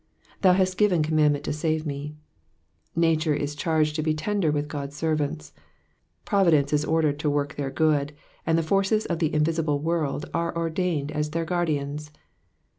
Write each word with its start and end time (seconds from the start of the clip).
^^Thou 0.41 0.55
hast 0.55 0.79
gicen 0.79 1.03
commandment 1.03 1.43
to 1.45 1.53
save 1.53 1.83
me^ 1.83 2.15
Nature 2.95 3.35
is 3.35 3.53
charged 3.53 3.95
to 3.95 4.01
be 4.01 4.15
tender 4.15 4.49
with 4.51 4.67
God's 4.67 4.95
servants; 4.95 5.53
Providence 6.25 6.73
is 6.73 6.83
ordered 6.83 7.19
to 7.19 7.29
work 7.29 7.53
their 7.53 7.69
good, 7.69 8.15
and 8.43 8.57
the 8.57 8.63
forces 8.63 9.05
of 9.05 9.19
the 9.19 9.31
invisible 9.31 9.77
world 9.77 10.25
are 10.33 10.57
ordained 10.57 11.11
as 11.11 11.29
their 11.29 11.45
guardians. 11.45 12.09